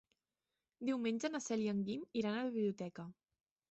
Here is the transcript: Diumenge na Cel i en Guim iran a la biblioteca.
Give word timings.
Diumenge 0.89 1.31
na 1.35 1.43
Cel 1.51 1.63
i 1.69 1.71
en 1.77 1.87
Guim 1.91 2.09
iran 2.23 2.35
a 2.35 2.45
la 2.45 2.53
biblioteca. 2.61 3.11